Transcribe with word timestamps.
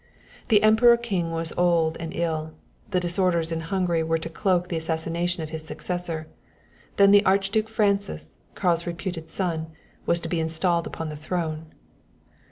The 0.47 0.63
Emperor 0.63 0.97
king 0.97 1.29
was 1.29 1.53
old 1.59 1.95
and 1.99 2.11
ill; 2.15 2.55
the 2.89 2.99
disorders 2.99 3.51
in 3.51 3.59
Hungary 3.61 4.01
were 4.01 4.17
to 4.17 4.29
cloak 4.29 4.67
the 4.67 4.75
assassination 4.75 5.43
of 5.43 5.51
his 5.51 5.63
successor; 5.63 6.27
then 6.97 7.11
the 7.11 7.23
Archduke 7.23 7.69
Francis, 7.69 8.39
Karl's 8.55 8.87
reputed 8.87 9.29
son, 9.29 9.67
was 10.07 10.19
to 10.21 10.27
be 10.27 10.39
installed 10.39 10.87
upon 10.87 11.09
the 11.09 11.15
throne." 11.15 11.67